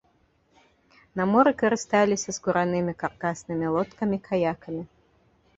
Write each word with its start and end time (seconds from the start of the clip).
На 1.19 1.23
моры 1.33 1.51
карысталіся 1.59 2.35
скуранымі 2.37 2.97
каркаснымі 3.05 3.67
лодкамі-каякамі. 3.77 4.83